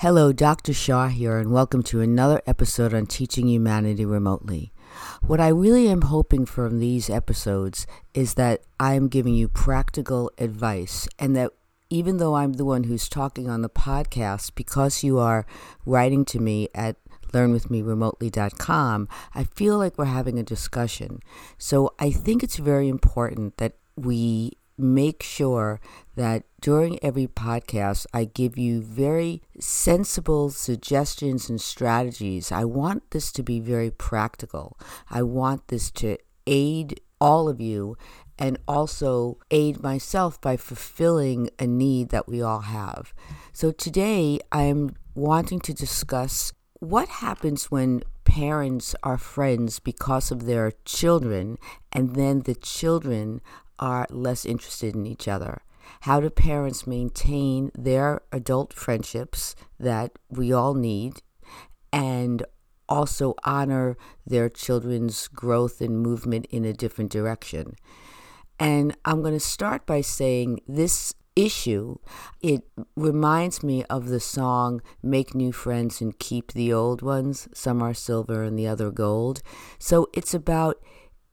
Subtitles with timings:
[0.00, 0.74] Hello, Dr.
[0.74, 4.70] Shaw here, and welcome to another episode on Teaching Humanity Remotely.
[5.22, 10.30] What I really am hoping from these episodes is that I am giving you practical
[10.36, 11.52] advice, and that
[11.88, 15.46] even though I'm the one who's talking on the podcast, because you are
[15.86, 16.96] writing to me at
[17.32, 21.20] learnwithmeremotely.com, I feel like we're having a discussion.
[21.56, 25.80] So I think it's very important that we make sure
[26.14, 32.50] that during every podcast, I give you very sensible suggestions and strategies.
[32.50, 34.78] I want this to be very practical.
[35.10, 37.96] I want this to aid all of you
[38.38, 43.14] and also aid myself by fulfilling a need that we all have.
[43.52, 50.72] So today, I'm wanting to discuss what happens when parents are friends because of their
[50.84, 51.56] children
[51.92, 53.40] and then the children
[53.78, 55.62] are less interested in each other?
[56.00, 61.22] How do parents maintain their adult friendships that we all need
[61.92, 62.44] and
[62.88, 63.96] also honor
[64.26, 67.74] their children's growth and movement in a different direction?
[68.58, 71.98] And I'm going to start by saying this issue,
[72.40, 72.62] it
[72.96, 77.48] reminds me of the song Make New Friends and Keep the Old Ones.
[77.52, 79.42] Some are silver and the other gold.
[79.78, 80.82] So it's about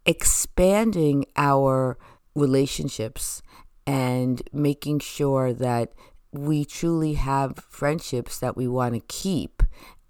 [0.06, 1.98] expanding our
[2.36, 3.42] relationships
[3.86, 5.94] and making sure that
[6.32, 9.62] we truly have friendships that we want to keep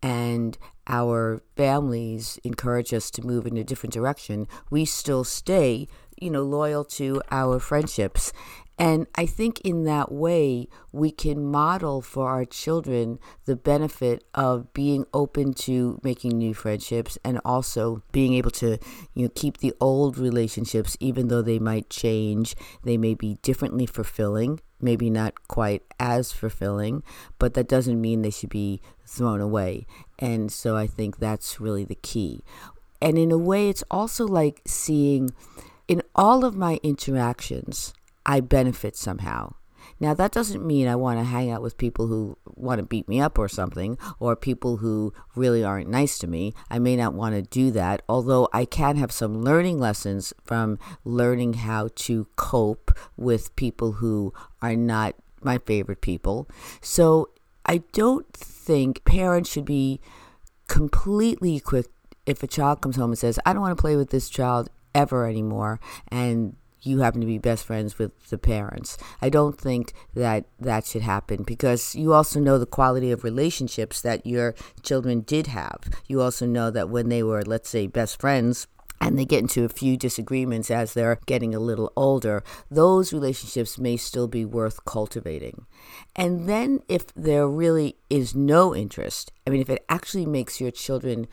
[0.02, 0.58] and
[0.88, 5.88] our families encourage us to move in a different direction, we still stay,
[6.20, 8.34] you know, loyal to our friendships.
[8.80, 14.74] And I think in that way, we can model for our children the benefit of
[14.74, 18.80] being open to making new friendships and also being able to,
[19.14, 22.56] you know, keep the old relationships, even though they might change.
[22.84, 27.04] They may be differently fulfilling, maybe not quite as fulfilling,
[27.38, 29.86] but that doesn't mean they should be thrown away.
[30.18, 32.44] And so I think that's really the key.
[33.00, 35.32] And in a way, it's also like seeing
[35.88, 37.94] in all of my interactions,
[38.26, 39.56] I benefit somehow.
[40.00, 43.08] Now, that doesn't mean I want to hang out with people who want to beat
[43.08, 46.54] me up or something, or people who really aren't nice to me.
[46.70, 50.80] I may not want to do that, although I can have some learning lessons from
[51.04, 56.50] learning how to cope with people who are not my favorite people.
[56.82, 57.30] So,
[57.66, 60.02] I don't think parents should be
[60.68, 61.88] completely quick
[62.26, 64.70] if a child comes home and says, I don't want to play with this child
[64.96, 65.80] ever anymore,
[66.10, 66.56] and
[66.86, 68.98] you happen to be best friends with the parents.
[69.22, 74.02] I don't think that that should happen because you also know the quality of relationships
[74.02, 75.82] that your children did have.
[76.08, 78.68] You also know that when they were, let's say, best friends,
[79.02, 83.78] and they get into a few disagreements as they're getting a little older, those relationships
[83.78, 85.66] may still be worth cultivating.
[86.16, 90.72] And then, if there really is no interest, I mean, if it actually makes your
[90.72, 91.28] children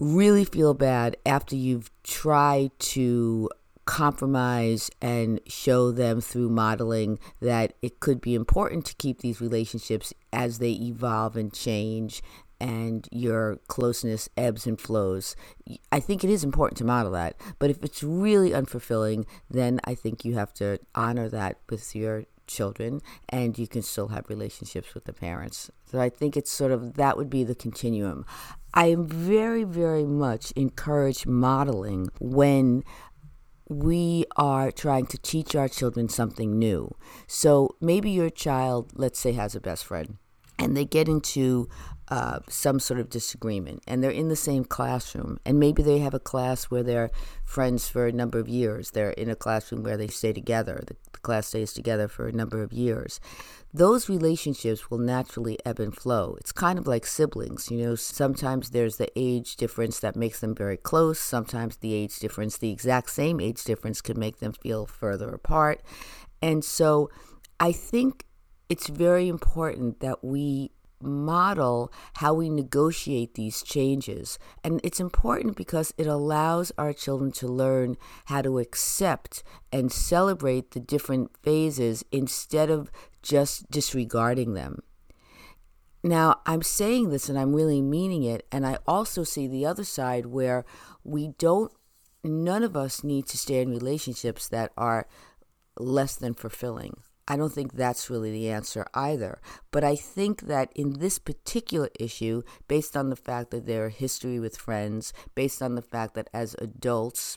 [0.00, 3.48] really feel bad after you've tried to
[3.88, 10.12] compromise and show them through modeling that it could be important to keep these relationships
[10.30, 12.22] as they evolve and change
[12.60, 15.34] and your closeness ebbs and flows.
[15.90, 17.36] I think it is important to model that.
[17.58, 22.24] But if it's really unfulfilling, then I think you have to honor that with your
[22.46, 23.00] children
[23.30, 25.70] and you can still have relationships with the parents.
[25.90, 28.26] So I think it's sort of that would be the continuum.
[28.74, 32.84] I very, very much encourage modeling when
[33.68, 36.94] we are trying to teach our children something new.
[37.26, 40.16] So maybe your child, let's say, has a best friend
[40.58, 41.68] and they get into
[42.10, 46.14] uh, some sort of disagreement and they're in the same classroom and maybe they have
[46.14, 47.10] a class where they're
[47.44, 48.92] friends for a number of years.
[48.92, 50.82] They're in a classroom where they stay together.
[50.86, 53.20] The, the class stays together for a number of years.
[53.74, 56.36] Those relationships will naturally ebb and flow.
[56.40, 57.94] It's kind of like siblings you know?
[57.94, 61.18] Sometimes there's the age difference that makes them very close.
[61.18, 65.82] Sometimes the age difference the exact same age difference could make them feel further apart.
[66.40, 67.10] And so
[67.60, 68.24] i think
[68.68, 74.38] it's very important that we model how we negotiate these changes.
[74.64, 77.96] And it's important because it allows our children to learn
[78.26, 82.90] how to accept and celebrate the different phases instead of
[83.22, 84.82] just disregarding them.
[86.02, 88.46] Now, I'm saying this and I'm really meaning it.
[88.52, 90.64] And I also see the other side where
[91.04, 91.72] we don't,
[92.24, 95.06] none of us need to stay in relationships that are
[95.78, 96.96] less than fulfilling.
[97.28, 99.38] I don't think that's really the answer either.
[99.70, 104.40] But I think that in this particular issue, based on the fact that their history
[104.40, 107.36] with friends, based on the fact that as adults,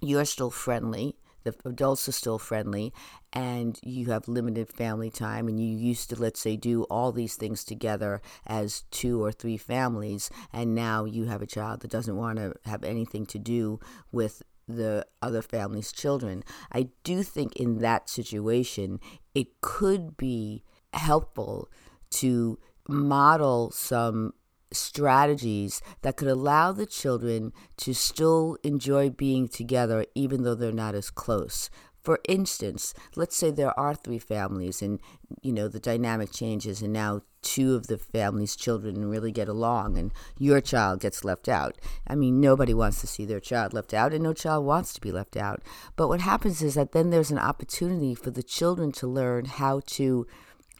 [0.00, 2.92] you're still friendly, the adults are still friendly
[3.32, 7.36] and you have limited family time and you used to let's say do all these
[7.36, 12.16] things together as two or three families and now you have a child that doesn't
[12.16, 13.80] want to have anything to do
[14.12, 14.42] with
[14.76, 18.98] the other family's children i do think in that situation
[19.34, 20.62] it could be
[20.92, 21.68] helpful
[22.10, 22.58] to
[22.88, 24.32] model some
[24.72, 30.94] strategies that could allow the children to still enjoy being together even though they're not
[30.94, 31.70] as close.
[32.02, 35.00] For instance, let's say there are three families and
[35.42, 39.96] you know the dynamic changes and now two of the family's children really get along
[39.96, 41.76] and your child gets left out.
[42.06, 45.00] I mean, nobody wants to see their child left out and no child wants to
[45.00, 45.62] be left out.
[45.96, 49.80] But what happens is that then there's an opportunity for the children to learn how
[49.86, 50.26] to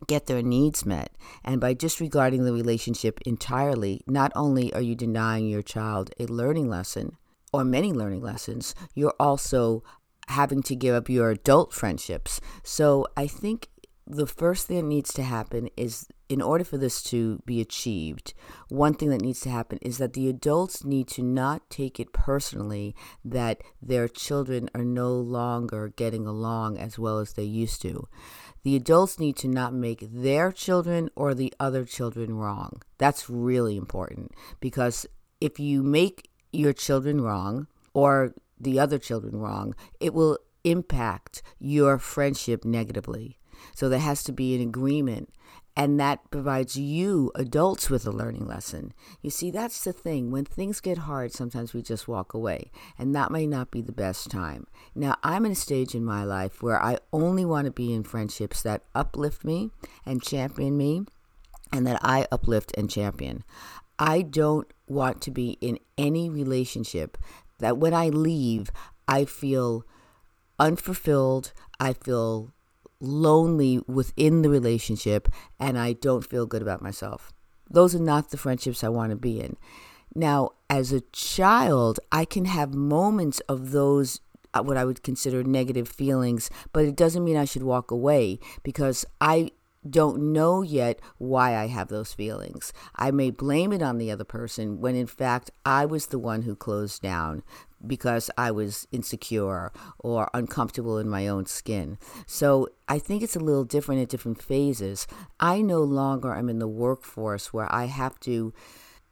[0.07, 1.13] get their needs met.
[1.45, 6.69] And by disregarding the relationship entirely, not only are you denying your child a learning
[6.69, 7.17] lesson
[7.53, 9.83] or many learning lessons, you're also
[10.31, 12.41] having to give up your adult friendships.
[12.63, 13.69] So I think
[14.07, 18.35] the first thing that needs to happen is in order for this to be achieved,
[18.69, 22.13] one thing that needs to happen is that the adults need to not take it
[22.13, 22.95] personally
[23.25, 28.09] that their children are no longer getting along as well as they used to
[28.63, 32.83] the adults need to not make their children or the other children wrong.
[32.99, 35.07] That's really important because
[35.41, 41.99] if you make your children wrong or the other children wrong, it will impact your
[41.99, 43.39] friendship negatively.
[43.75, 45.31] So there has to be an agreement
[45.77, 48.93] and that provides you adults with a learning lesson.
[49.23, 50.31] You see, that's the thing.
[50.31, 53.93] When things get hard, sometimes we just walk away, and that may not be the
[53.93, 54.67] best time.
[54.95, 58.03] Now, I'm in a stage in my life where I only want to be in
[58.03, 59.71] friendships that uplift me
[60.05, 61.07] and champion me,
[61.73, 63.45] and that I uplift and champion.
[63.99, 67.17] I don't want to be in any relationship
[67.61, 68.71] that when I leave,
[69.07, 69.85] I feel
[70.59, 72.53] unfulfilled, I feel
[73.01, 75.29] lonely within the relationship
[75.59, 77.33] and I don't feel good about myself.
[77.71, 79.57] Those are not the friendships I want to be in.
[80.15, 84.21] Now, as a child, I can have moments of those
[84.53, 88.41] uh, what I would consider negative feelings, but it doesn't mean I should walk away
[88.65, 89.53] because I
[89.89, 92.73] don't know yet why I have those feelings.
[92.97, 96.43] I may blame it on the other person when in fact I was the one
[96.43, 97.43] who closed down
[97.87, 101.99] because I was insecure or uncomfortable in my own skin.
[102.27, 105.07] So I think it's a little different at different phases.
[105.39, 108.53] I no longer am in the workforce where I have to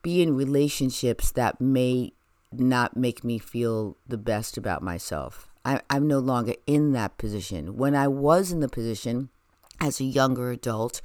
[0.03, 2.13] be in relationships that may
[2.53, 5.49] not make me feel the best about myself.
[5.65, 7.77] I, am no longer in that position.
[7.77, 9.31] When I was in the position
[9.81, 11.01] as a younger adult,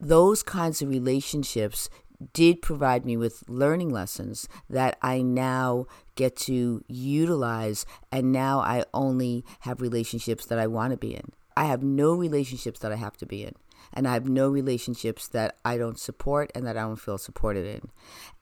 [0.00, 1.88] those kinds of relationships
[2.32, 7.84] did provide me with learning lessons that I now get to utilize.
[8.12, 11.32] And now I only have relationships that I want to be in.
[11.56, 13.54] I have no relationships that I have to be in
[13.92, 17.66] and I have no relationships that I don't support and that I don't feel supported
[17.66, 17.90] in.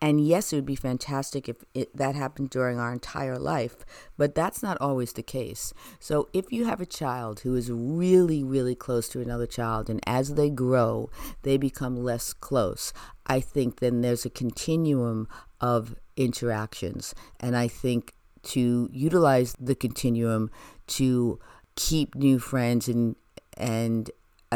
[0.01, 3.85] And yes, it would be fantastic if it, that happened during our entire life,
[4.17, 5.73] but that's not always the case.
[5.99, 10.01] So if you have a child who is really, really close to another child, and
[10.07, 11.11] as they grow,
[11.43, 12.93] they become less close,
[13.27, 15.29] I think then there's a continuum
[15.61, 17.15] of interactions.
[17.41, 20.51] And I think to utilize the continuum
[20.89, 21.39] to
[21.77, 23.17] keep new friends and
[23.57, 24.11] and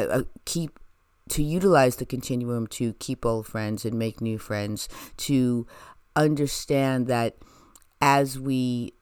[0.04, 0.78] uh, keep
[1.28, 5.66] to utilize the continuum to keep old friends and make new friends, to
[6.14, 7.36] understand that
[8.00, 8.92] as we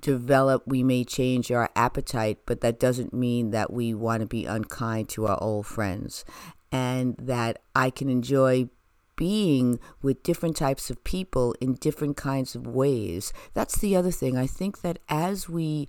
[0.00, 4.44] develop, we may change our appetite, but that doesn't mean that we want to be
[4.44, 6.24] unkind to our old friends.
[6.70, 8.68] And that I can enjoy
[9.16, 13.32] being with different types of people in different kinds of ways.
[13.54, 14.36] That's the other thing.
[14.36, 15.88] I think that as we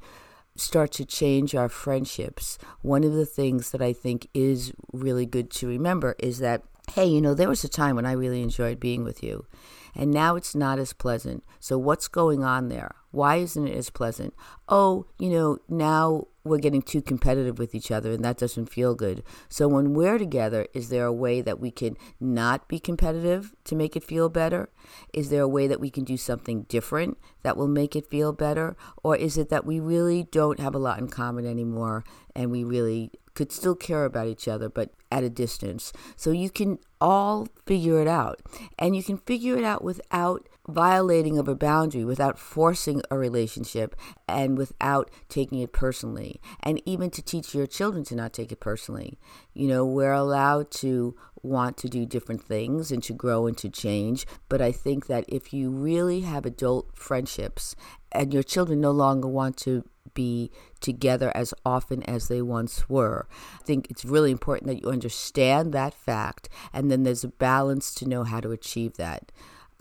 [0.55, 5.51] start to change our friendships, one of the things that I think is really good
[5.51, 8.79] to remember is that, hey, you know, there was a time when I really enjoyed
[8.79, 9.45] being with you,
[9.93, 11.43] and now it's not as pleasant.
[11.59, 12.95] So, what's going on there?
[13.11, 14.33] Why isn't it as pleasant?
[14.67, 18.95] Oh, you know, now we're getting too competitive with each other and that doesn't feel
[18.95, 19.23] good.
[19.49, 23.75] So when we're together, is there a way that we can not be competitive to
[23.75, 24.69] make it feel better?
[25.11, 28.31] Is there a way that we can do something different that will make it feel
[28.31, 28.77] better?
[29.03, 32.63] Or is it that we really don't have a lot in common anymore and we
[32.63, 35.93] really could still care about each other, but at a distance.
[36.15, 38.41] So you can all figure it out.
[38.79, 43.95] And you can figure it out without violating of a boundary, without forcing a relationship,
[44.27, 46.41] and without taking it personally.
[46.63, 49.19] And even to teach your children to not take it personally.
[49.53, 53.69] You know, we're allowed to want to do different things and to grow and to
[53.69, 54.25] change.
[54.49, 57.75] But I think that if you really have adult friendships
[58.11, 59.83] and your children no longer want to
[60.15, 63.27] be together as often as they once were.
[63.61, 67.93] I think it's really important that you understand that fact, and then there's a balance
[67.95, 69.31] to know how to achieve that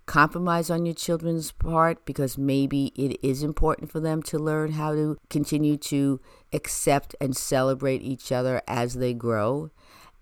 [0.06, 4.92] compromise on your children's part because maybe it is important for them to learn how
[4.92, 6.20] to continue to
[6.52, 9.70] accept and celebrate each other as they grow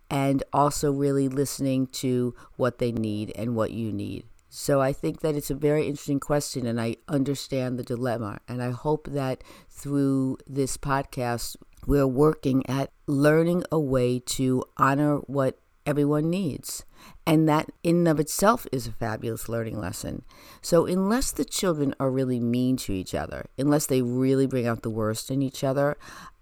[0.09, 4.25] and also really listening to what they need and what you need.
[4.54, 8.40] So I think that it's a very interesting question, and I understand the dilemma.
[8.47, 11.56] And I hope that through this podcast,
[11.87, 16.85] we're working at learning a way to honor what everyone needs.
[17.26, 20.23] And that, in and of itself, is a fabulous learning lesson.
[20.61, 24.82] So, unless the children are really mean to each other, unless they really bring out
[24.82, 25.97] the worst in each other,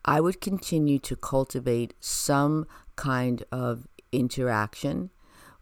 [0.04, 5.10] I would continue to cultivate some kind of interaction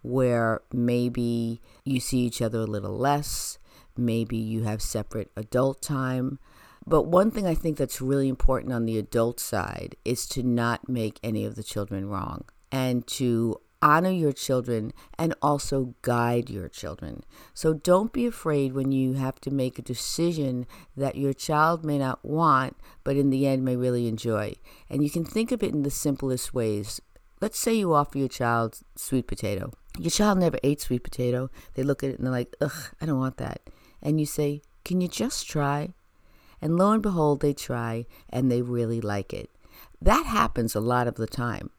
[0.03, 3.59] where maybe you see each other a little less,
[3.97, 6.39] maybe you have separate adult time.
[6.87, 10.89] But one thing I think that's really important on the adult side is to not
[10.89, 16.69] make any of the children wrong and to honor your children and also guide your
[16.69, 17.23] children.
[17.55, 21.99] So don't be afraid when you have to make a decision that your child may
[21.99, 24.55] not want, but in the end may really enjoy.
[24.91, 27.01] And you can think of it in the simplest ways.
[27.41, 29.73] Let's say you offer your child sweet potato.
[29.99, 31.51] Your child never ate sweet potato.
[31.75, 33.61] They look at it and they're like, ugh, I don't want that.
[34.01, 35.93] And you say, can you just try?
[36.63, 39.51] And lo and behold, they try and they really like it.
[40.01, 41.71] That happens a lot of the time.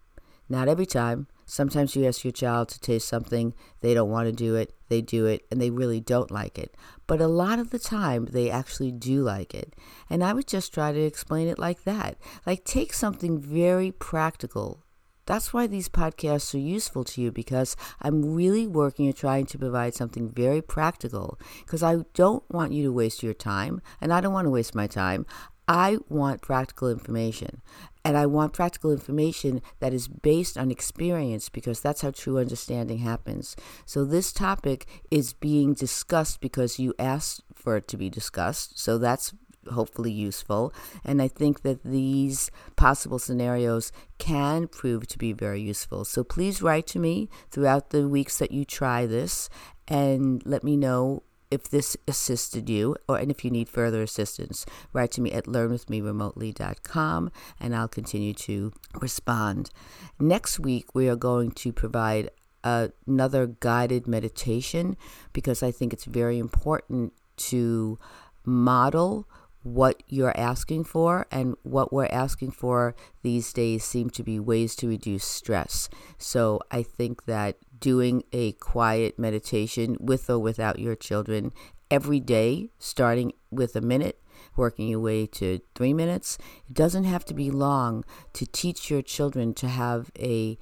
[0.49, 1.27] Not every time.
[1.45, 5.01] Sometimes you ask your child to taste something, they don't want to do it, they
[5.01, 6.75] do it, and they really don't like it.
[7.07, 9.75] But a lot of the time, they actually do like it.
[10.11, 12.17] And I would just try to explain it like that.
[12.45, 14.83] Like, take something very practical
[15.29, 19.59] that's why these podcasts are useful to you because I'm really working at trying to
[19.59, 24.21] provide something very practical because I don't want you to waste your time and I
[24.21, 25.27] don't want to waste my time.
[25.67, 27.61] I want practical information.
[28.03, 32.99] And I want practical information that is based on experience because that's how true understanding
[32.99, 33.55] happens.
[33.85, 38.79] So, this topic is being discussed because you asked for it to be discussed.
[38.79, 39.33] So, that's
[39.71, 40.73] hopefully useful.
[41.03, 46.05] And I think that these possible scenarios can prove to be very useful.
[46.05, 49.49] So please write to me throughout the weeks that you try this
[49.87, 54.65] and let me know if this assisted you or and if you need further assistance
[54.93, 59.71] write to me at learnwithmeremotely.com and i'll continue to respond
[60.19, 62.29] next week we are going to provide
[62.63, 64.95] another guided meditation
[65.33, 67.97] because i think it's very important to
[68.45, 69.27] model
[69.63, 74.75] what you're asking for and what we're asking for these days seem to be ways
[74.75, 75.89] to reduce stress.
[76.17, 81.51] So I think that doing a quiet meditation with or without your children
[81.91, 84.21] every day, starting with a minute,
[84.55, 86.37] working your way to three minutes,
[86.69, 90.57] it doesn't have to be long to teach your children to have a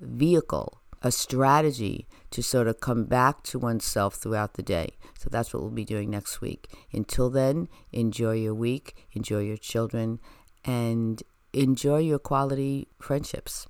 [0.00, 4.98] vehicle a strategy to sort of come back to oneself throughout the day.
[5.18, 6.68] So that's what we'll be doing next week.
[6.92, 10.20] Until then, enjoy your week, enjoy your children,
[10.64, 13.66] and enjoy your quality friendships.